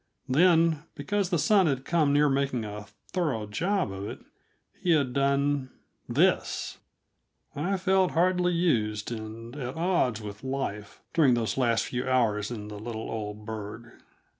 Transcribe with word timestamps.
Then, 0.27 0.81
because 0.95 1.29
the 1.29 1.37
son 1.37 1.67
had 1.67 1.85
come 1.85 2.11
near 2.11 2.27
making 2.27 2.65
a 2.65 2.87
thorough 3.11 3.45
job 3.45 3.91
of 3.91 4.07
it, 4.07 4.17
he 4.81 4.93
had 4.93 5.13
done 5.13 5.69
this. 6.09 6.79
I 7.55 7.77
felt 7.77 8.13
hardly 8.13 8.53
used 8.53 9.11
and 9.11 9.55
at 9.55 9.75
odds 9.75 10.19
with 10.19 10.43
life, 10.43 11.03
during 11.13 11.35
those 11.35 11.55
last 11.55 11.85
few 11.85 12.09
hours 12.09 12.49
in 12.49 12.67
the 12.67 12.79
little 12.79 13.11
old 13.11 13.45
burgh. 13.45 13.91